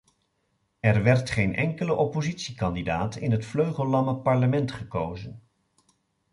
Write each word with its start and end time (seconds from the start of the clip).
Er 0.79 1.03
werd 1.03 1.29
geen 1.29 1.55
enkele 1.55 1.95
oppositiekandidaat 1.95 3.15
in 3.15 3.31
het 3.31 3.45
vleugellamme 3.45 4.15
parlement 4.15 4.71
gekozen. 4.71 5.41